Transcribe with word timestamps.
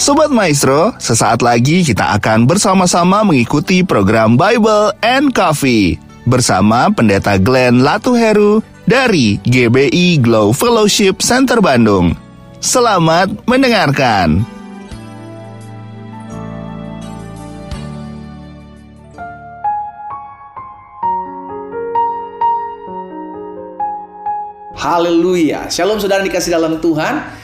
Sobat 0.00 0.32
Maestro, 0.32 0.96
sesaat 0.96 1.44
lagi 1.44 1.84
kita 1.84 2.16
akan 2.16 2.48
bersama-sama 2.48 3.20
mengikuti 3.20 3.84
program 3.84 4.32
Bible 4.32 4.96
and 5.04 5.28
Coffee 5.36 6.00
bersama 6.24 6.88
Pendeta 6.88 7.36
Glenn 7.36 7.84
Latuheru 7.84 8.64
dari 8.88 9.36
GBI 9.44 10.24
Glow 10.24 10.56
Fellowship 10.56 11.20
Center 11.20 11.60
Bandung. 11.60 12.16
Selamat 12.64 13.28
mendengarkan. 13.44 14.40
Haleluya. 24.80 25.68
Shalom 25.68 26.00
saudara 26.00 26.24
dikasih 26.24 26.56
dalam 26.56 26.80
Tuhan. 26.80 27.39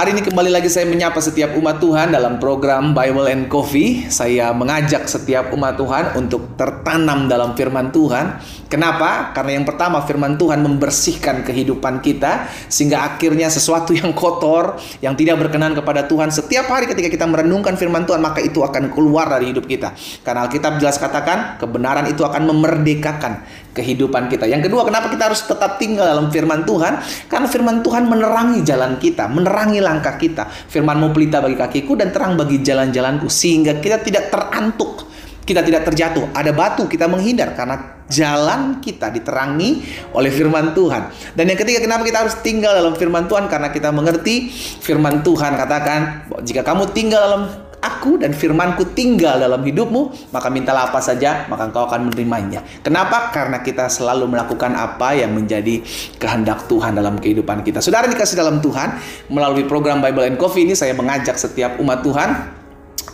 Hari 0.00 0.16
ini 0.16 0.24
kembali 0.24 0.48
lagi 0.48 0.72
saya 0.72 0.88
menyapa 0.88 1.20
setiap 1.20 1.52
umat 1.60 1.76
Tuhan 1.76 2.16
dalam 2.16 2.40
program 2.40 2.96
Bible 2.96 3.28
and 3.28 3.52
Coffee. 3.52 4.08
Saya 4.08 4.48
mengajak 4.48 5.04
setiap 5.04 5.52
umat 5.52 5.76
Tuhan 5.76 6.16
untuk 6.16 6.56
tertanam 6.56 7.28
dalam 7.28 7.52
firman 7.52 7.92
Tuhan. 7.92 8.40
Kenapa? 8.72 9.36
Karena 9.36 9.60
yang 9.60 9.68
pertama 9.68 10.00
firman 10.00 10.40
Tuhan 10.40 10.64
membersihkan 10.64 11.44
kehidupan 11.44 12.00
kita 12.00 12.48
sehingga 12.72 13.12
akhirnya 13.12 13.52
sesuatu 13.52 13.92
yang 13.92 14.16
kotor, 14.16 14.80
yang 15.04 15.12
tidak 15.20 15.36
berkenan 15.36 15.76
kepada 15.76 16.08
Tuhan 16.08 16.32
setiap 16.32 16.72
hari 16.72 16.88
ketika 16.88 17.12
kita 17.12 17.28
merenungkan 17.28 17.76
firman 17.76 18.08
Tuhan 18.08 18.24
maka 18.24 18.40
itu 18.40 18.64
akan 18.64 18.96
keluar 18.96 19.28
dari 19.28 19.52
hidup 19.52 19.68
kita. 19.68 19.92
Karena 20.24 20.48
Alkitab 20.48 20.80
jelas 20.80 20.96
katakan 20.96 21.60
kebenaran 21.60 22.08
itu 22.08 22.24
akan 22.24 22.48
memerdekakan 22.48 23.44
kehidupan 23.70 24.26
kita. 24.26 24.46
Yang 24.50 24.70
kedua, 24.70 24.82
kenapa 24.86 25.10
kita 25.10 25.30
harus 25.30 25.42
tetap 25.46 25.78
tinggal 25.78 26.06
dalam 26.06 26.26
firman 26.28 26.66
Tuhan? 26.66 26.98
Karena 27.30 27.46
firman 27.46 27.82
Tuhan 27.82 28.06
menerangi 28.10 28.60
jalan 28.66 28.98
kita, 28.98 29.30
menerangi 29.30 29.78
langkah 29.78 30.18
kita. 30.18 30.46
Firmanmu 30.46 31.14
pelita 31.14 31.38
bagi 31.38 31.56
kakiku 31.56 31.94
dan 31.94 32.10
terang 32.10 32.34
bagi 32.34 32.60
jalan-jalanku. 32.60 33.30
Sehingga 33.30 33.78
kita 33.78 34.02
tidak 34.02 34.28
terantuk, 34.34 35.06
kita 35.46 35.62
tidak 35.62 35.86
terjatuh. 35.86 36.34
Ada 36.34 36.50
batu, 36.50 36.90
kita 36.90 37.06
menghindar 37.06 37.54
karena 37.54 38.02
jalan 38.10 38.82
kita 38.82 39.14
diterangi 39.14 39.86
oleh 40.18 40.30
firman 40.34 40.74
Tuhan. 40.74 41.14
Dan 41.38 41.46
yang 41.46 41.58
ketiga, 41.58 41.78
kenapa 41.78 42.02
kita 42.02 42.26
harus 42.26 42.34
tinggal 42.42 42.74
dalam 42.74 42.98
firman 42.98 43.30
Tuhan? 43.30 43.46
Karena 43.46 43.70
kita 43.70 43.94
mengerti 43.94 44.50
firman 44.82 45.22
Tuhan 45.22 45.54
katakan, 45.54 46.26
jika 46.42 46.66
kamu 46.66 46.90
tinggal 46.90 47.22
dalam 47.22 47.42
aku 47.80 48.20
dan 48.20 48.36
firmanku 48.36 48.92
tinggal 48.92 49.40
dalam 49.40 49.64
hidupmu, 49.64 50.32
maka 50.32 50.52
mintalah 50.52 50.92
apa 50.92 51.00
saja, 51.00 51.48
maka 51.48 51.68
engkau 51.68 51.88
akan 51.88 52.12
menerimanya. 52.12 52.60
Kenapa? 52.84 53.32
Karena 53.32 53.64
kita 53.64 53.88
selalu 53.88 54.28
melakukan 54.28 54.76
apa 54.76 55.16
yang 55.16 55.32
menjadi 55.32 55.80
kehendak 56.20 56.68
Tuhan 56.68 56.94
dalam 56.94 57.16
kehidupan 57.16 57.64
kita. 57.64 57.80
Saudara 57.80 58.06
dikasih 58.06 58.36
dalam 58.36 58.60
Tuhan, 58.60 59.00
melalui 59.32 59.64
program 59.64 60.04
Bible 60.04 60.28
and 60.28 60.36
Coffee 60.36 60.68
ini 60.68 60.76
saya 60.76 60.92
mengajak 60.92 61.40
setiap 61.40 61.80
umat 61.80 62.04
Tuhan 62.04 62.59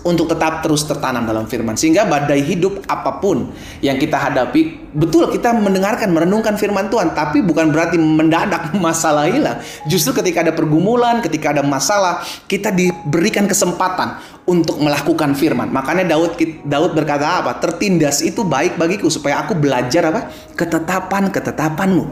untuk 0.06 0.30
tetap 0.30 0.62
terus 0.62 0.86
tertanam 0.86 1.26
dalam 1.26 1.50
firman. 1.50 1.74
Sehingga 1.74 2.06
badai 2.06 2.40
hidup 2.46 2.86
apa 2.86 3.18
pun 3.18 3.50
yang 3.82 3.98
kita 3.98 4.14
hadapi 4.14 4.86
betul 4.94 5.28
kita 5.28 5.52
mendengarkan 5.52 6.08
merenungkan 6.14 6.54
firman 6.56 6.88
Tuhan 6.88 7.12
tapi 7.12 7.42
bukan 7.42 7.74
berarti 7.74 7.98
mendadak 7.98 8.72
masalah 8.78 9.26
hilang. 9.26 9.58
Justru 9.90 10.14
ketika 10.22 10.46
ada 10.46 10.54
pergumulan 10.54 11.18
ketika 11.20 11.50
ada 11.50 11.66
masalah 11.66 12.22
kita 12.46 12.70
diberikan 12.70 13.50
kesempatan 13.50 14.22
untuk 14.46 14.78
melakukan 14.78 15.34
firman. 15.34 15.74
Makanya 15.74 16.06
Daud 16.06 16.38
Daud 16.62 16.94
berkata 16.94 17.42
apa? 17.42 17.58
Tertindas 17.58 18.22
itu 18.22 18.46
baik 18.46 18.78
bagiku 18.78 19.10
supaya 19.10 19.42
aku 19.42 19.58
belajar 19.58 20.14
apa? 20.14 20.30
Ketetapan 20.54 21.34
ketetapanmu 21.34 22.04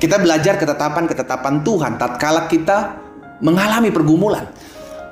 kita 0.00 0.16
belajar 0.18 0.56
ketetapan 0.56 1.04
ketetapan 1.06 1.54
Tuhan 1.62 1.92
tatkala 2.00 2.48
kita 2.48 2.98
mengalami 3.42 3.90
pergumulan 3.90 4.50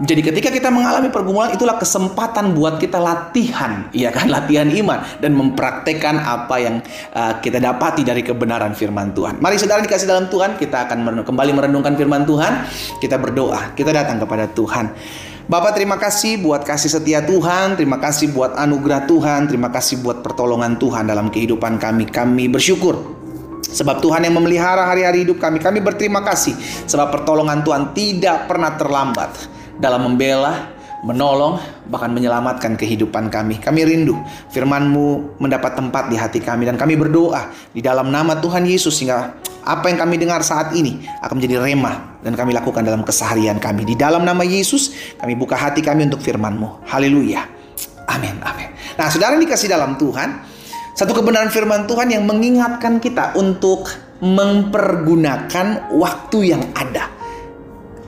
jadi 0.01 0.25
ketika 0.25 0.49
kita 0.49 0.73
mengalami 0.73 1.13
pergumulan 1.13 1.53
itulah 1.53 1.77
kesempatan 1.77 2.57
buat 2.57 2.81
kita 2.81 2.97
latihan, 2.97 3.85
ya 3.93 4.09
kan, 4.09 4.33
latihan 4.35 4.65
iman 4.65 5.05
dan 5.21 5.37
mempraktekkan 5.37 6.17
apa 6.17 6.57
yang 6.57 6.81
uh, 7.13 7.37
kita 7.45 7.61
dapati 7.61 8.01
dari 8.01 8.25
kebenaran 8.25 8.73
firman 8.73 9.13
Tuhan. 9.13 9.45
Mari 9.45 9.61
saudara 9.61 9.85
dikasih 9.85 10.09
dalam 10.09 10.33
Tuhan, 10.33 10.57
kita 10.57 10.89
akan 10.89 10.99
merenung, 11.05 11.27
kembali 11.29 11.53
merenungkan 11.53 11.93
firman 12.01 12.25
Tuhan, 12.25 12.65
kita 12.97 13.21
berdoa, 13.21 13.77
kita 13.77 13.93
datang 13.93 14.17
kepada 14.25 14.49
Tuhan. 14.49 14.89
Bapak 15.51 15.77
terima 15.77 16.01
kasih 16.01 16.41
buat 16.41 16.65
kasih 16.65 16.97
setia 16.97 17.21
Tuhan, 17.21 17.77
terima 17.77 18.01
kasih 18.01 18.33
buat 18.33 18.57
anugerah 18.57 19.05
Tuhan, 19.05 19.53
terima 19.53 19.69
kasih 19.69 20.01
buat 20.01 20.25
pertolongan 20.25 20.81
Tuhan 20.81 21.13
dalam 21.13 21.29
kehidupan 21.29 21.77
kami. 21.77 22.09
Kami 22.09 22.49
bersyukur 22.49 23.21
Sebab 23.71 24.03
Tuhan 24.03 24.27
yang 24.27 24.35
memelihara 24.35 24.83
hari-hari 24.83 25.23
hidup 25.23 25.39
kami. 25.39 25.63
Kami 25.63 25.79
berterima 25.79 26.27
kasih 26.27 26.59
sebab 26.91 27.15
pertolongan 27.15 27.63
Tuhan 27.63 27.95
tidak 27.95 28.51
pernah 28.51 28.75
terlambat 28.75 29.60
dalam 29.81 30.05
membela, 30.05 30.69
menolong, 31.01 31.57
bahkan 31.89 32.13
menyelamatkan 32.13 32.77
kehidupan 32.77 33.33
kami. 33.33 33.57
Kami 33.57 33.81
rindu 33.89 34.17
firman-Mu 34.53 35.41
mendapat 35.41 35.75
tempat 35.75 36.13
di 36.13 36.17
hati 36.21 36.39
kami 36.45 36.69
dan 36.69 36.77
kami 36.77 36.95
berdoa 37.01 37.49
di 37.73 37.81
dalam 37.81 38.13
nama 38.13 38.37
Tuhan 38.37 38.69
Yesus 38.69 39.01
sehingga 39.01 39.41
apa 39.65 39.93
yang 39.93 39.99
kami 40.01 40.21
dengar 40.21 40.41
saat 40.45 40.73
ini 40.77 41.05
akan 41.25 41.41
menjadi 41.41 41.61
remah 41.61 42.21
dan 42.21 42.37
kami 42.37 42.53
lakukan 42.53 42.85
dalam 42.85 43.01
keseharian 43.01 43.57
kami. 43.57 43.89
Di 43.89 43.97
dalam 43.97 44.23
nama 44.25 44.45
Yesus 44.45 45.17
kami 45.17 45.37
buka 45.37 45.57
hati 45.57 45.81
kami 45.81 46.09
untuk 46.09 46.21
firman-Mu. 46.21 46.85
Haleluya. 46.89 47.49
Amin, 48.11 48.37
amin. 48.43 48.69
Nah, 48.99 49.07
saudara 49.09 49.39
dikasih 49.39 49.71
dalam 49.71 49.95
Tuhan, 49.95 50.43
satu 50.99 51.15
kebenaran 51.15 51.49
firman 51.49 51.87
Tuhan 51.87 52.11
yang 52.11 52.27
mengingatkan 52.27 52.99
kita 52.99 53.39
untuk 53.39 53.89
mempergunakan 54.21 55.89
waktu 55.95 56.39
yang 56.53 56.63
ada. 56.77 57.09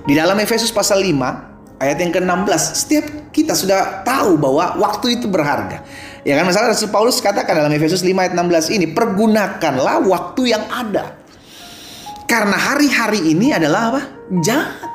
Di 0.03 0.19
dalam 0.19 0.35
Efesus 0.43 0.75
pasal 0.75 1.01
5 1.01 1.52
ayat 1.83 1.99
yang 1.99 2.15
ke-16 2.15 2.63
setiap 2.79 3.05
kita 3.35 3.59
sudah 3.59 4.07
tahu 4.07 4.39
bahwa 4.39 4.79
waktu 4.79 5.19
itu 5.19 5.27
berharga. 5.27 5.83
Ya 6.23 6.39
kan? 6.39 6.47
Misalnya 6.47 6.71
Rasul 6.71 6.95
Paulus 6.95 7.19
katakan 7.19 7.59
dalam 7.59 7.73
Efesus 7.75 8.07
5 8.07 8.15
ayat 8.15 8.33
16 8.39 8.79
ini 8.79 8.87
pergunakanlah 8.95 10.07
waktu 10.07 10.55
yang 10.55 10.63
ada. 10.71 11.19
Karena 12.31 12.55
hari-hari 12.55 13.35
ini 13.35 13.51
adalah 13.51 13.93
apa? 13.93 14.03
Jahat. 14.41 14.91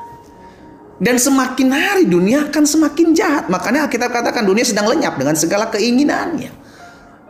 Dan 0.98 1.14
semakin 1.20 1.68
hari 1.70 2.04
dunia 2.08 2.50
akan 2.50 2.64
semakin 2.64 3.14
jahat. 3.14 3.46
Makanya 3.46 3.86
kita 3.86 4.10
katakan 4.10 4.42
dunia 4.42 4.66
sedang 4.66 4.90
lenyap 4.90 5.14
dengan 5.14 5.36
segala 5.38 5.70
keinginannya. 5.70 6.50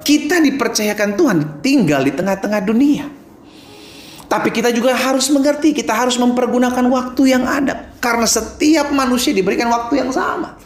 Kita 0.01 0.41
dipercayakan 0.41 1.19
Tuhan 1.19 1.39
tinggal 1.61 2.01
di 2.07 2.15
tengah-tengah 2.15 2.63
dunia 2.65 3.18
tapi 4.29 4.53
kita 4.53 4.69
juga 4.77 4.93
harus 4.93 5.33
mengerti, 5.33 5.73
kita 5.73 5.97
harus 5.97 6.21
mempergunakan 6.21 6.85
waktu 6.93 7.33
yang 7.33 7.49
ada. 7.49 7.97
Karena 7.97 8.29
setiap 8.29 8.93
manusia 8.93 9.33
diberikan 9.33 9.73
waktu 9.73 10.05
yang 10.05 10.13
sama. 10.13 10.61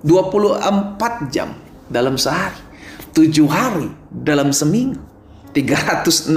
24 0.00 1.28
jam 1.28 1.52
dalam 1.92 2.16
sehari. 2.16 2.56
7 3.12 3.28
hari 3.52 3.92
dalam 4.08 4.48
seminggu. 4.48 4.96
365 5.52 6.32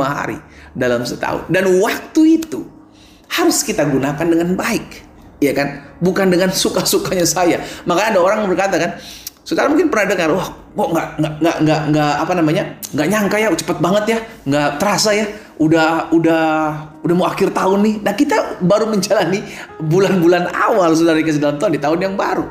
hari 0.00 0.40
dalam 0.72 1.04
setahun. 1.04 1.44
Dan 1.52 1.84
waktu 1.84 2.40
itu 2.40 2.64
harus 3.28 3.60
kita 3.60 3.84
gunakan 3.84 4.24
dengan 4.24 4.56
baik. 4.56 5.04
Ya 5.44 5.52
kan? 5.52 6.00
Bukan 6.00 6.32
dengan 6.32 6.48
suka-sukanya 6.48 7.28
saya. 7.28 7.60
Maka 7.84 8.16
ada 8.16 8.24
orang 8.24 8.48
berkata 8.48 8.80
kan, 8.80 8.96
Saudara 9.46 9.70
mungkin 9.70 9.94
pernah 9.94 10.10
dengar, 10.10 10.34
wah 10.34 10.48
kok 10.50 10.88
nggak 10.90 11.08
nggak 11.22 11.56
nggak 11.62 11.80
nggak 11.94 12.14
apa 12.18 12.32
namanya 12.34 12.62
nggak 12.90 13.08
nyangka 13.08 13.36
ya 13.38 13.48
cepet 13.54 13.78
banget 13.78 14.04
ya 14.10 14.18
nggak 14.42 14.68
terasa 14.82 15.10
ya 15.14 15.24
udah 15.56 16.12
udah 16.12 16.46
udah 17.00 17.14
mau 17.16 17.26
akhir 17.28 17.56
tahun 17.56 17.78
nih. 17.84 17.94
Nah 18.04 18.12
kita 18.12 18.60
baru 18.60 18.92
menjalani 18.92 19.40
bulan-bulan 19.80 20.52
awal 20.52 20.92
sudah 20.92 21.16
dikasih 21.16 21.40
dalam 21.40 21.56
tahun 21.56 21.72
di 21.76 21.80
tahun 21.80 21.98
yang 22.00 22.14
baru. 22.14 22.44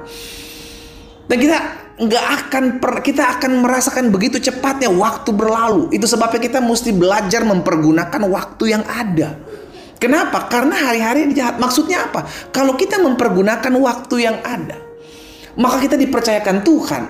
Dan 1.26 1.38
kita 1.42 1.58
nggak 1.96 2.26
akan 2.42 2.64
per, 2.84 3.00
kita 3.06 3.40
akan 3.40 3.64
merasakan 3.64 4.10
begitu 4.10 4.42
cepatnya 4.42 4.90
waktu 4.90 5.30
berlalu. 5.34 5.94
Itu 5.94 6.10
sebabnya 6.10 6.42
kita 6.42 6.60
mesti 6.62 6.92
belajar 6.94 7.46
mempergunakan 7.46 8.22
waktu 8.30 8.64
yang 8.74 8.84
ada. 8.86 9.38
Kenapa? 9.96 10.52
Karena 10.52 10.76
hari-hari 10.76 11.32
jahat. 11.34 11.58
Maksudnya 11.62 12.10
apa? 12.12 12.28
Kalau 12.52 12.76
kita 12.76 13.00
mempergunakan 13.00 13.74
waktu 13.80 14.16
yang 14.28 14.38
ada, 14.44 14.78
maka 15.56 15.82
kita 15.82 15.96
dipercayakan 15.96 16.62
Tuhan 16.68 17.04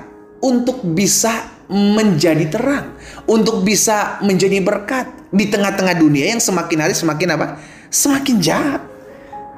untuk 0.44 0.86
bisa 0.86 1.56
menjadi 1.66 2.46
terang, 2.46 2.94
untuk 3.26 3.66
bisa 3.66 4.22
menjadi 4.22 4.62
berkat 4.62 5.25
di 5.36 5.46
tengah-tengah 5.52 6.00
dunia 6.00 6.32
yang 6.32 6.40
semakin 6.40 6.88
hari 6.88 6.96
semakin 6.96 7.28
apa? 7.36 7.60
Semakin 7.92 8.36
jahat. 8.40 8.82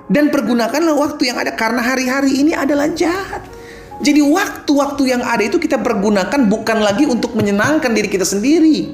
Dan 0.10 0.34
pergunakanlah 0.34 0.98
waktu 0.98 1.30
yang 1.30 1.38
ada 1.38 1.54
karena 1.54 1.84
hari-hari 1.86 2.42
ini 2.42 2.58
adalah 2.58 2.90
jahat. 2.90 3.46
Jadi 4.02 4.22
waktu-waktu 4.24 5.04
yang 5.10 5.22
ada 5.26 5.42
itu 5.46 5.58
kita 5.62 5.78
pergunakan 5.82 6.50
bukan 6.50 6.78
lagi 6.82 7.06
untuk 7.06 7.34
menyenangkan 7.38 7.94
diri 7.94 8.10
kita 8.10 8.26
sendiri. 8.26 8.94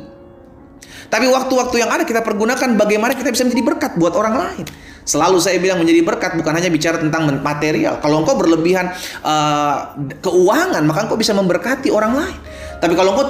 Tapi 1.11 1.29
waktu-waktu 1.29 1.75
yang 1.85 1.91
ada 1.93 2.03
kita 2.07 2.25
pergunakan 2.25 2.73
bagaimana 2.73 3.13
kita 3.13 3.29
bisa 3.29 3.45
menjadi 3.45 3.63
berkat 3.63 3.91
buat 4.01 4.17
orang 4.17 4.35
lain. 4.35 4.65
Selalu 5.03 5.37
saya 5.43 5.59
bilang 5.59 5.83
menjadi 5.83 5.99
berkat 5.99 6.39
bukan 6.39 6.55
hanya 6.55 6.71
bicara 6.71 6.95
tentang 6.95 7.27
material. 7.43 7.99
Kalau 7.99 8.23
engkau 8.23 8.39
berlebihan 8.39 8.87
uh, 9.21 9.99
keuangan, 10.23 10.79
maka 10.87 11.05
engkau 11.05 11.19
bisa 11.19 11.35
memberkati 11.35 11.91
orang 11.91 12.15
lain. 12.15 12.39
Tapi 12.79 12.95
kalau 12.95 13.11
engkau 13.13 13.27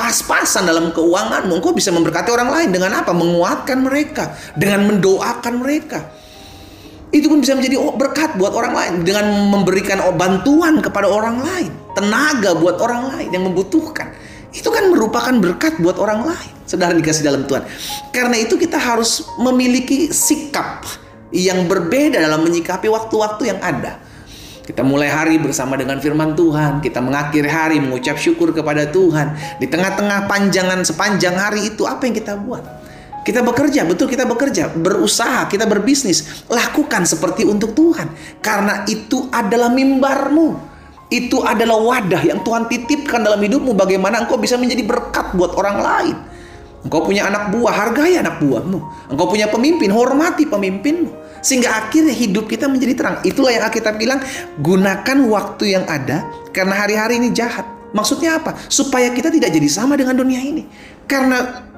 pas-pasan 0.00 0.64
dalam 0.64 0.96
keuanganmu, 0.96 1.60
engkau 1.60 1.76
bisa 1.76 1.92
memberkati 1.92 2.32
orang 2.32 2.48
lain 2.48 2.68
dengan 2.72 3.04
apa? 3.04 3.12
Menguatkan 3.12 3.84
mereka, 3.84 4.32
dengan 4.56 4.88
mendoakan 4.88 5.60
mereka. 5.60 6.08
Itu 7.12 7.28
pun 7.28 7.44
bisa 7.44 7.52
menjadi 7.52 7.76
berkat 7.76 8.40
buat 8.40 8.56
orang 8.56 8.72
lain 8.72 8.92
dengan 9.04 9.28
memberikan 9.52 10.00
bantuan 10.16 10.80
kepada 10.80 11.04
orang 11.04 11.44
lain, 11.44 11.68
tenaga 11.92 12.56
buat 12.56 12.80
orang 12.80 13.12
lain 13.12 13.28
yang 13.28 13.44
membutuhkan. 13.44 14.08
Itu 14.56 14.72
kan 14.72 14.88
merupakan 14.88 15.36
berkat 15.36 15.76
buat 15.84 16.00
orang 16.00 16.24
lain. 16.32 16.52
Saudara 16.64 16.96
dikasih 16.96 17.26
dalam 17.26 17.44
Tuhan. 17.44 17.66
Karena 18.08 18.40
itu 18.40 18.56
kita 18.56 18.80
harus 18.80 19.26
memiliki 19.36 20.08
sikap 20.10 20.86
yang 21.28 21.68
berbeda 21.68 22.24
dalam 22.24 22.40
menyikapi 22.40 22.88
waktu-waktu 22.88 23.52
yang 23.52 23.60
ada. 23.60 24.00
Kita 24.60 24.84
mulai 24.84 25.08
hari 25.08 25.40
bersama 25.40 25.74
dengan 25.74 25.98
firman 25.98 26.36
Tuhan. 26.36 26.84
Kita 26.84 27.00
mengakhiri 27.00 27.48
hari 27.48 27.76
mengucap 27.80 28.20
syukur 28.20 28.52
kepada 28.52 28.88
Tuhan. 28.88 29.34
Di 29.56 29.66
tengah-tengah 29.66 30.28
panjangan 30.28 30.84
sepanjang 30.84 31.36
hari 31.36 31.72
itu 31.72 31.88
apa 31.88 32.04
yang 32.04 32.14
kita 32.14 32.36
buat? 32.36 32.62
Kita 33.20 33.44
bekerja, 33.44 33.84
betul 33.84 34.08
kita 34.08 34.24
bekerja, 34.24 34.72
berusaha, 34.72 35.44
kita 35.48 35.68
berbisnis. 35.68 36.44
Lakukan 36.48 37.04
seperti 37.04 37.44
untuk 37.44 37.76
Tuhan. 37.76 38.08
Karena 38.40 38.84
itu 38.88 39.28
adalah 39.28 39.68
mimbarmu. 39.68 40.72
Itu 41.10 41.42
adalah 41.42 41.76
wadah 41.80 42.22
yang 42.22 42.40
Tuhan 42.46 42.70
titipkan 42.70 43.20
dalam 43.20 43.42
hidupmu. 43.42 43.74
Bagaimana 43.74 44.24
engkau 44.24 44.38
bisa 44.38 44.56
menjadi 44.56 44.86
berkat 44.86 45.34
buat 45.36 45.52
orang 45.58 45.76
lain. 45.82 46.16
Engkau 46.80 47.04
punya 47.04 47.28
anak 47.28 47.52
buah, 47.52 47.74
hargai 47.76 48.16
anak 48.16 48.40
buahmu. 48.40 48.78
Engkau 49.12 49.26
punya 49.28 49.52
pemimpin, 49.52 49.92
hormati 49.92 50.48
pemimpinmu. 50.48 51.12
Sehingga 51.44 51.76
akhirnya 51.76 52.12
hidup 52.12 52.48
kita 52.48 52.68
menjadi 52.68 52.94
terang. 52.96 53.16
Itulah 53.24 53.52
yang 53.52 53.64
Alkitab 53.68 54.00
bilang, 54.00 54.20
gunakan 54.60 55.18
waktu 55.28 55.76
yang 55.76 55.84
ada 55.84 56.24
karena 56.52 56.74
hari-hari 56.76 57.20
ini 57.20 57.32
jahat. 57.36 57.68
Maksudnya 57.92 58.40
apa? 58.40 58.56
Supaya 58.70 59.12
kita 59.12 59.28
tidak 59.28 59.52
jadi 59.52 59.68
sama 59.68 59.98
dengan 59.98 60.16
dunia 60.16 60.40
ini. 60.40 60.64
Karena 61.04 61.68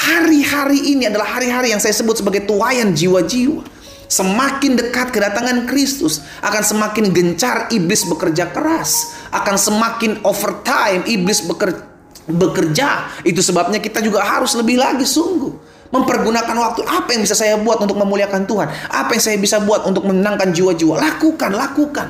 Hari-hari 0.00 0.96
ini 0.96 1.12
adalah 1.12 1.36
hari-hari 1.36 1.76
yang 1.76 1.82
saya 1.82 1.92
sebut 1.92 2.24
sebagai 2.24 2.48
tuayan 2.48 2.96
jiwa-jiwa. 2.96 3.60
Semakin 4.08 4.74
dekat 4.80 5.12
kedatangan 5.12 5.68
Kristus, 5.68 6.24
akan 6.40 6.64
semakin 6.64 7.12
gencar 7.12 7.68
iblis 7.68 8.08
bekerja 8.08 8.48
keras, 8.48 9.12
akan 9.28 9.60
semakin 9.60 10.18
overtime 10.24 11.04
iblis 11.04 11.44
bekerja, 11.44 11.84
bekerja. 12.32 13.20
Itu 13.26 13.42
sebabnya 13.42 13.82
kita 13.82 14.00
juga 14.00 14.22
harus 14.22 14.54
lebih 14.54 14.78
lagi 14.78 15.04
sungguh 15.04 15.70
mempergunakan 15.90 16.54
waktu. 16.54 16.86
Apa 16.86 17.14
yang 17.14 17.22
bisa 17.26 17.34
saya 17.34 17.58
buat 17.58 17.82
untuk 17.82 17.98
memuliakan 17.98 18.46
Tuhan? 18.46 18.68
Apa 18.90 19.18
yang 19.18 19.22
saya 19.22 19.36
bisa 19.38 19.58
buat 19.62 19.84
untuk 19.84 20.06
menenangkan 20.06 20.54
jiwa-jiwa? 20.54 20.96
Lakukan, 20.98 21.50
lakukan. 21.52 22.08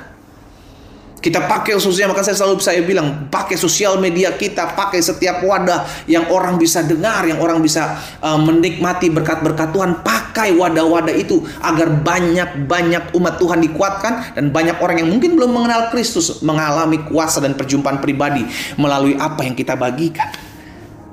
Kita 1.20 1.44
pakai 1.44 1.76
sosial, 1.76 2.08
maka 2.08 2.24
saya 2.24 2.32
selalu 2.32 2.64
saya 2.64 2.80
bilang, 2.80 3.28
pakai 3.28 3.52
sosial 3.60 4.00
media 4.00 4.32
kita, 4.40 4.72
pakai 4.72 5.04
setiap 5.04 5.44
wadah 5.44 5.84
yang 6.08 6.32
orang 6.32 6.56
bisa 6.56 6.80
dengar, 6.80 7.28
yang 7.28 7.36
orang 7.44 7.60
bisa 7.60 8.00
uh, 8.24 8.40
menikmati 8.40 9.12
berkat-berkat 9.12 9.68
Tuhan. 9.68 10.00
Pakai 10.00 10.19
wadah-wadah 10.34 11.14
itu 11.14 11.42
agar 11.60 11.90
banyak-banyak 11.90 13.12
umat 13.16 13.34
Tuhan 13.36 13.60
dikuatkan 13.64 14.36
dan 14.38 14.54
banyak 14.54 14.78
orang 14.78 15.02
yang 15.02 15.08
mungkin 15.10 15.34
belum 15.34 15.50
mengenal 15.50 15.90
Kristus 15.90 16.40
mengalami 16.40 17.02
kuasa 17.06 17.42
dan 17.42 17.58
perjumpaan 17.58 17.98
pribadi 17.98 18.46
melalui 18.78 19.18
apa 19.18 19.42
yang 19.42 19.58
kita 19.58 19.74
bagikan. 19.74 20.30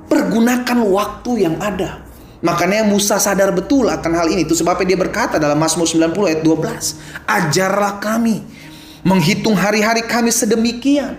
Pergunakan 0.08 0.78
waktu 0.88 1.32
yang 1.44 1.56
ada. 1.60 2.00
Makanya 2.38 2.86
Musa 2.86 3.18
sadar 3.18 3.50
betul 3.50 3.90
akan 3.90 4.12
hal 4.14 4.30
ini. 4.30 4.46
Itu 4.46 4.54
sebabnya 4.54 4.94
dia 4.94 4.98
berkata 4.98 5.42
dalam 5.42 5.58
Mazmur 5.58 5.90
90 5.90 6.30
ayat 6.30 6.40
12, 6.46 6.96
"Ajarlah 7.26 7.98
kami 7.98 8.40
menghitung 9.02 9.58
hari-hari 9.58 10.06
kami 10.06 10.30
sedemikian 10.30 11.18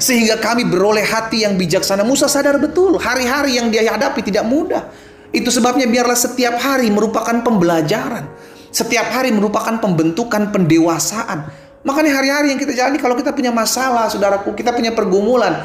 sehingga 0.00 0.40
kami 0.40 0.64
beroleh 0.64 1.04
hati 1.04 1.44
yang 1.44 1.60
bijaksana. 1.60 2.00
Musa 2.02 2.24
sadar 2.24 2.56
betul 2.56 2.96
hari-hari 2.96 3.60
yang 3.60 3.68
dia 3.68 3.84
hadapi 3.84 4.24
tidak 4.24 4.48
mudah. 4.48 4.88
Itu 5.30 5.54
sebabnya 5.54 5.86
biarlah 5.86 6.18
setiap 6.18 6.58
hari 6.58 6.90
merupakan 6.90 7.34
pembelajaran. 7.42 8.26
Setiap 8.70 9.10
hari 9.10 9.34
merupakan 9.34 9.78
pembentukan 9.78 10.50
pendewasaan. 10.50 11.46
Makanya 11.82 12.12
hari-hari 12.22 12.54
yang 12.54 12.60
kita 12.60 12.76
jalani 12.76 12.98
kalau 13.00 13.16
kita 13.16 13.32
punya 13.32 13.50
masalah, 13.50 14.06
saudaraku, 14.10 14.52
kita 14.52 14.70
punya 14.74 14.92
pergumulan, 14.92 15.64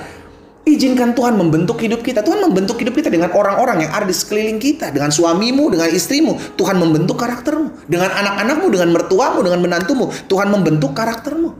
Izinkan 0.65 1.13
Tuhan 1.13 1.37
membentuk 1.37 1.77
hidup 1.77 2.01
kita. 2.01 2.25
Tuhan 2.25 2.41
membentuk 2.41 2.81
hidup 2.81 2.97
kita 2.97 3.13
dengan 3.13 3.29
orang-orang 3.37 3.85
yang 3.85 3.91
ada 3.93 4.09
di 4.09 4.17
sekeliling 4.17 4.57
kita. 4.57 4.89
Dengan 4.89 5.13
suamimu, 5.13 5.69
dengan 5.69 5.93
istrimu. 5.93 6.57
Tuhan 6.57 6.81
membentuk 6.81 7.21
karaktermu. 7.21 7.85
Dengan 7.85 8.09
anak-anakmu, 8.09 8.73
dengan 8.73 8.89
mertuamu, 8.89 9.45
dengan 9.45 9.61
menantumu. 9.61 10.09
Tuhan 10.25 10.49
membentuk 10.49 10.97
karaktermu. 10.97 11.53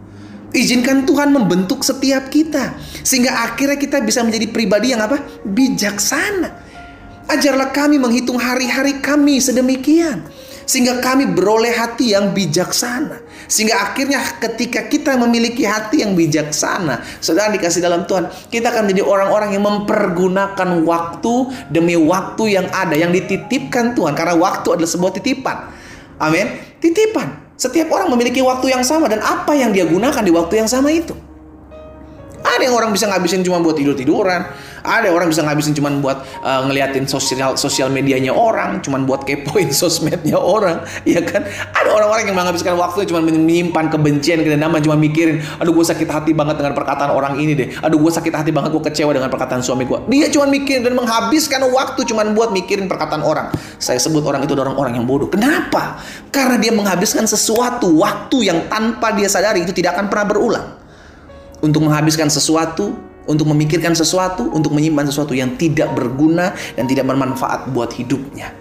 Izinkan 0.58 1.06
Tuhan 1.06 1.30
membentuk 1.30 1.86
setiap 1.86 2.34
kita. 2.34 2.74
Sehingga 3.06 3.46
akhirnya 3.46 3.78
kita 3.78 4.02
bisa 4.02 4.26
menjadi 4.26 4.50
pribadi 4.50 4.98
yang 4.98 5.06
apa? 5.06 5.22
Bijaksana. 5.46 6.65
Ajarlah 7.26 7.74
kami 7.74 7.98
menghitung 7.98 8.38
hari-hari 8.38 9.02
kami 9.02 9.42
sedemikian 9.42 10.26
sehingga 10.66 10.98
kami 10.98 11.30
beroleh 11.30 11.72
hati 11.72 12.18
yang 12.18 12.34
bijaksana. 12.34 13.22
Sehingga 13.46 13.78
akhirnya 13.86 14.18
ketika 14.42 14.90
kita 14.90 15.14
memiliki 15.14 15.62
hati 15.62 16.02
yang 16.02 16.18
bijaksana, 16.18 17.06
sedang 17.22 17.54
dikasih 17.54 17.86
dalam 17.86 18.10
Tuhan, 18.10 18.26
kita 18.50 18.74
akan 18.74 18.90
menjadi 18.90 19.06
orang-orang 19.06 19.54
yang 19.54 19.64
mempergunakan 19.64 20.70
waktu 20.82 21.34
demi 21.70 21.94
waktu 21.94 22.58
yang 22.58 22.68
ada, 22.74 22.98
yang 22.98 23.14
dititipkan 23.14 23.94
Tuhan. 23.94 24.18
Karena 24.18 24.34
waktu 24.34 24.74
adalah 24.74 24.90
sebuah 24.90 25.14
titipan. 25.22 25.58
Amin. 26.18 26.50
Titipan. 26.82 27.46
Setiap 27.56 27.88
orang 27.94 28.12
memiliki 28.12 28.42
waktu 28.42 28.74
yang 28.74 28.82
sama 28.82 29.08
dan 29.08 29.22
apa 29.22 29.54
yang 29.54 29.70
dia 29.72 29.86
gunakan 29.86 30.20
di 30.20 30.34
waktu 30.34 30.66
yang 30.66 30.68
sama 30.68 30.90
itu. 30.92 31.14
Ada 32.56 32.72
yang 32.72 32.76
orang 32.80 32.96
bisa 32.96 33.12
ngabisin 33.12 33.44
cuma 33.44 33.60
buat 33.60 33.76
tidur-tiduran. 33.76 34.48
Ada 34.86 35.12
orang 35.12 35.28
bisa 35.28 35.44
ngabisin 35.44 35.76
cuma 35.76 35.92
buat 36.00 36.24
uh, 36.40 36.64
ngeliatin 36.70 37.04
sosial 37.04 37.60
sosial 37.60 37.92
medianya 37.92 38.32
orang, 38.32 38.80
cuma 38.80 38.96
buat 39.04 39.28
kepoin 39.28 39.74
sosmednya 39.82 40.40
orang, 40.40 40.80
ya 41.04 41.20
kan? 41.26 41.44
Ada 41.76 41.90
orang-orang 41.92 42.32
yang 42.32 42.38
menghabiskan 42.38 42.80
waktu 42.80 43.04
cuma 43.10 43.20
menyimpan 43.20 43.92
kebencian, 43.92 44.46
kedendaman, 44.46 44.80
cuma 44.80 44.96
mikirin, 44.96 45.44
aduh 45.60 45.76
gue 45.76 45.84
sakit 45.84 46.08
hati 46.08 46.32
banget 46.32 46.62
dengan 46.62 46.78
perkataan 46.78 47.12
orang 47.12 47.36
ini 47.42 47.58
deh. 47.58 47.68
Aduh 47.82 48.00
gue 48.00 48.12
sakit 48.14 48.32
hati 48.32 48.56
banget 48.56 48.72
gue 48.72 48.84
kecewa 48.88 49.12
dengan 49.12 49.28
perkataan 49.34 49.60
suami 49.60 49.84
gue. 49.84 50.00
Dia 50.08 50.32
cuma 50.32 50.48
mikirin 50.48 50.86
dan 50.86 50.96
menghabiskan 50.96 51.60
waktu 51.66 52.08
cuma 52.08 52.24
buat 52.32 52.56
mikirin 52.56 52.86
perkataan 52.88 53.26
orang. 53.26 53.52
Saya 53.82 54.00
sebut 54.00 54.24
orang 54.24 54.46
itu 54.46 54.56
orang-orang 54.56 54.96
yang 54.96 55.04
bodoh. 55.10 55.28
Kenapa? 55.28 56.00
Karena 56.30 56.62
dia 56.62 56.72
menghabiskan 56.72 57.26
sesuatu 57.26 57.90
waktu 58.00 58.54
yang 58.54 58.70
tanpa 58.70 59.12
dia 59.18 59.28
sadari 59.28 59.66
itu 59.66 59.74
tidak 59.74 59.98
akan 59.98 60.08
pernah 60.08 60.28
berulang 60.30 60.68
untuk 61.66 61.82
menghabiskan 61.90 62.30
sesuatu, 62.30 62.94
untuk 63.26 63.50
memikirkan 63.50 63.98
sesuatu, 63.98 64.54
untuk 64.54 64.78
menyimpan 64.78 65.10
sesuatu 65.10 65.34
yang 65.34 65.58
tidak 65.58 65.90
berguna 65.98 66.54
dan 66.78 66.86
tidak 66.86 67.10
bermanfaat 67.10 67.74
buat 67.74 67.90
hidupnya. 67.98 68.54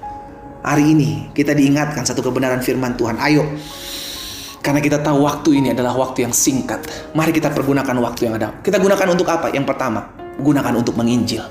Hari 0.65 0.97
ini 0.97 1.29
kita 1.37 1.53
diingatkan 1.53 2.09
satu 2.09 2.25
kebenaran 2.25 2.65
firman 2.65 2.97
Tuhan. 2.97 3.21
Ayo, 3.21 3.45
karena 4.65 4.81
kita 4.81 5.05
tahu 5.05 5.29
waktu 5.29 5.61
ini 5.61 5.77
adalah 5.77 5.93
waktu 5.93 6.25
yang 6.25 6.33
singkat. 6.33 6.81
Mari 7.13 7.37
kita 7.37 7.53
pergunakan 7.53 7.93
waktu 8.01 8.33
yang 8.33 8.41
ada. 8.41 8.57
Kita 8.65 8.81
gunakan 8.81 9.13
untuk 9.13 9.29
apa? 9.29 9.53
Yang 9.53 9.69
pertama, 9.69 10.09
gunakan 10.41 10.73
untuk 10.81 10.97
menginjil. 10.97 11.45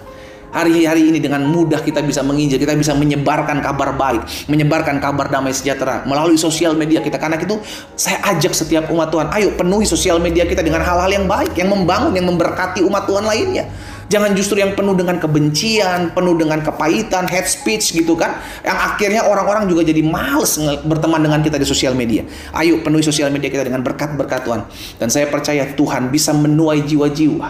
Hari-hari 0.53 1.09
ini 1.09 1.17
dengan 1.17 1.49
mudah 1.49 1.81
kita 1.81 2.05
bisa 2.05 2.21
menginjil, 2.21 2.61
kita 2.61 2.77
bisa 2.77 2.93
menyebarkan 2.93 3.57
kabar 3.57 3.97
baik, 3.97 4.21
menyebarkan 4.45 5.01
kabar 5.01 5.25
damai 5.25 5.49
sejahtera 5.49 6.05
melalui 6.05 6.37
sosial 6.37 6.77
media 6.77 7.01
kita. 7.01 7.17
Karena 7.17 7.41
itu 7.41 7.57
saya 7.97 8.21
ajak 8.29 8.53
setiap 8.53 8.85
umat 8.93 9.09
Tuhan, 9.09 9.33
ayo 9.33 9.57
penuhi 9.57 9.89
sosial 9.89 10.21
media 10.21 10.45
kita 10.45 10.61
dengan 10.61 10.85
hal-hal 10.85 11.09
yang 11.09 11.25
baik, 11.25 11.57
yang 11.57 11.73
membangun, 11.73 12.13
yang 12.13 12.29
memberkati 12.29 12.85
umat 12.85 13.09
Tuhan 13.09 13.25
lainnya. 13.25 13.65
Jangan 14.13 14.37
justru 14.37 14.61
yang 14.61 14.77
penuh 14.77 14.93
dengan 14.93 15.17
kebencian, 15.17 16.13
penuh 16.13 16.37
dengan 16.37 16.61
kepahitan, 16.61 17.25
hate 17.25 17.49
speech 17.49 17.97
gitu 17.97 18.13
kan. 18.13 18.37
Yang 18.61 18.77
akhirnya 18.93 19.21
orang-orang 19.25 19.65
juga 19.65 19.81
jadi 19.89 20.05
males 20.05 20.61
berteman 20.85 21.17
dengan 21.17 21.41
kita 21.41 21.57
di 21.57 21.65
sosial 21.65 21.97
media. 21.97 22.21
Ayo 22.53 22.85
penuhi 22.85 23.01
sosial 23.01 23.33
media 23.33 23.49
kita 23.49 23.65
dengan 23.65 23.81
berkat-berkat 23.81 24.45
Tuhan. 24.45 24.61
Dan 25.01 25.09
saya 25.09 25.25
percaya 25.33 25.65
Tuhan 25.73 26.13
bisa 26.13 26.29
menuai 26.29 26.85
jiwa-jiwa 26.85 27.49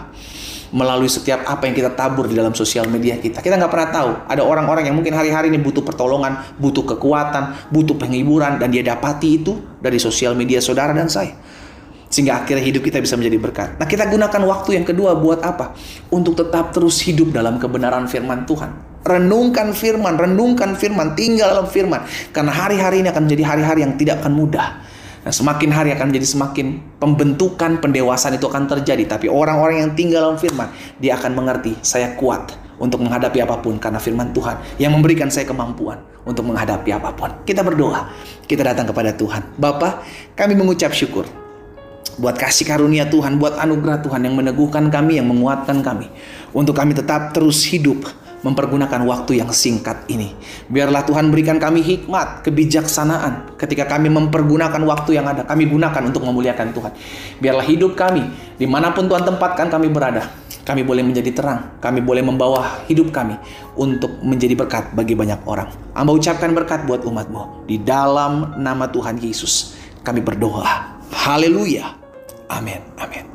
melalui 0.73 1.05
setiap 1.05 1.45
apa 1.45 1.69
yang 1.69 1.77
kita 1.77 1.93
tabur 1.93 2.25
di 2.25 2.33
dalam 2.33 2.51
sosial 2.57 2.89
media 2.89 3.21
kita. 3.21 3.39
Kita 3.39 3.55
nggak 3.55 3.71
pernah 3.71 3.89
tahu. 3.93 4.11
Ada 4.25 4.41
orang-orang 4.41 4.89
yang 4.89 4.97
mungkin 4.97 5.13
hari-hari 5.13 5.53
ini 5.53 5.61
butuh 5.61 5.85
pertolongan, 5.85 6.57
butuh 6.57 6.81
kekuatan, 6.81 7.69
butuh 7.69 7.93
penghiburan, 7.95 8.57
dan 8.57 8.73
dia 8.73 8.81
dapati 8.81 9.39
itu 9.39 9.53
dari 9.77 10.01
sosial 10.01 10.33
media 10.33 10.57
saudara 10.57 10.91
dan 10.91 11.05
saya. 11.07 11.37
Sehingga 12.09 12.41
akhirnya 12.41 12.65
hidup 12.65 12.81
kita 12.85 13.01
bisa 13.01 13.13
menjadi 13.17 13.37
berkat. 13.37 13.69
Nah 13.77 13.85
kita 13.85 14.09
gunakan 14.09 14.41
waktu 14.49 14.81
yang 14.81 14.85
kedua 14.85 15.17
buat 15.17 15.45
apa? 15.45 15.77
Untuk 16.09 16.37
tetap 16.37 16.73
terus 16.73 17.01
hidup 17.05 17.33
dalam 17.33 17.61
kebenaran 17.61 18.09
firman 18.09 18.45
Tuhan. 18.49 19.01
Renungkan 19.05 19.73
firman, 19.77 20.17
renungkan 20.17 20.77
firman, 20.77 21.13
tinggal 21.13 21.53
dalam 21.53 21.69
firman. 21.69 22.05
Karena 22.33 22.53
hari-hari 22.53 23.01
ini 23.05 23.09
akan 23.09 23.29
menjadi 23.29 23.43
hari-hari 23.45 23.79
yang 23.85 23.93
tidak 23.97 24.21
akan 24.21 24.33
mudah 24.33 24.92
Nah, 25.23 25.31
semakin 25.31 25.71
hari 25.71 25.89
akan 25.95 26.11
menjadi 26.11 26.27
semakin 26.35 26.99
pembentukan 26.99 27.79
pendewasaan 27.79 28.35
itu 28.35 28.43
akan 28.51 28.67
terjadi. 28.67 29.07
Tapi 29.07 29.31
orang-orang 29.31 29.87
yang 29.87 29.91
tinggal 29.95 30.27
dalam 30.27 30.39
firman, 30.39 30.67
dia 30.99 31.15
akan 31.15 31.31
mengerti, 31.31 31.79
saya 31.79 32.11
kuat 32.19 32.51
untuk 32.75 32.99
menghadapi 32.99 33.39
apa 33.39 33.63
pun 33.63 33.79
karena 33.79 34.01
firman 34.01 34.35
Tuhan 34.35 34.59
yang 34.81 34.91
memberikan 34.91 35.31
saya 35.31 35.47
kemampuan 35.47 36.03
untuk 36.27 36.43
menghadapi 36.43 36.91
apa 36.91 37.15
pun. 37.15 37.31
Kita 37.47 37.63
berdoa, 37.63 38.11
kita 38.43 38.67
datang 38.67 38.91
kepada 38.91 39.15
Tuhan. 39.15 39.55
Bapa, 39.55 40.03
kami 40.35 40.59
mengucap 40.59 40.91
syukur 40.91 41.23
buat 42.19 42.37
kasih 42.37 42.69
karunia 42.69 43.09
Tuhan, 43.09 43.41
buat 43.41 43.57
anugerah 43.57 44.03
Tuhan 44.05 44.21
yang 44.27 44.35
meneguhkan 44.37 44.91
kami, 44.91 45.17
yang 45.17 45.25
menguatkan 45.25 45.81
kami. 45.81 46.11
Untuk 46.53 46.77
kami 46.77 46.93
tetap 46.93 47.33
terus 47.33 47.65
hidup 47.65 48.05
mempergunakan 48.43 49.01
waktu 49.07 49.39
yang 49.39 49.49
singkat 49.49 50.05
ini. 50.11 50.35
Biarlah 50.67 51.07
Tuhan 51.07 51.31
berikan 51.31 51.57
kami 51.57 51.79
hikmat, 51.81 52.43
kebijaksanaan 52.43 53.55
ketika 53.55 53.87
kami 53.87 54.11
mempergunakan 54.11 54.83
waktu 54.83 55.17
yang 55.17 55.25
ada. 55.25 55.47
Kami 55.47 55.65
gunakan 55.67 56.03
untuk 56.11 56.27
memuliakan 56.27 56.75
Tuhan. 56.75 56.91
Biarlah 57.39 57.65
hidup 57.65 57.95
kami, 57.95 58.27
di 58.59 58.67
mana 58.67 58.91
pun 58.91 59.07
Tuhan 59.07 59.23
tempatkan 59.23 59.71
kami 59.71 59.87
berada, 59.87 60.27
kami 60.67 60.83
boleh 60.83 61.03
menjadi 61.03 61.31
terang. 61.35 61.79
Kami 61.79 61.99
boleh 61.99 62.23
membawa 62.23 62.83
hidup 62.87 63.11
kami 63.11 63.35
untuk 63.79 64.19
menjadi 64.23 64.55
berkat 64.55 64.95
bagi 64.95 65.15
banyak 65.15 65.43
orang. 65.43 65.67
Amba 65.95 66.11
ucapkan 66.15 66.51
berkat 66.55 66.87
buat 66.87 67.03
umatmu. 67.03 67.67
Di 67.67 67.79
dalam 67.83 68.59
nama 68.59 68.87
Tuhan 68.87 69.19
Yesus, 69.19 69.75
kami 70.03 70.23
berdoa. 70.23 70.99
Haleluya. 71.11 71.95
Amin. 72.47 72.79
Amin. 72.99 73.32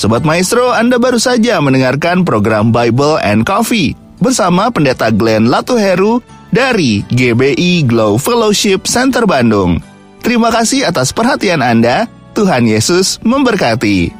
Sobat 0.00 0.24
Maestro, 0.24 0.72
Anda 0.72 0.96
baru 0.96 1.20
saja 1.20 1.60
mendengarkan 1.60 2.24
program 2.24 2.72
Bible 2.72 3.20
and 3.20 3.44
Coffee 3.44 3.92
bersama 4.16 4.72
Pendeta 4.72 5.12
Glenn 5.12 5.52
Latuheru 5.52 6.24
dari 6.48 7.04
GBI 7.12 7.84
Glow 7.84 8.16
Fellowship 8.16 8.88
Center 8.88 9.28
Bandung. 9.28 9.76
Terima 10.24 10.48
kasih 10.48 10.88
atas 10.88 11.12
perhatian 11.12 11.60
Anda. 11.60 12.08
Tuhan 12.32 12.64
Yesus 12.64 13.20
memberkati. 13.20 14.19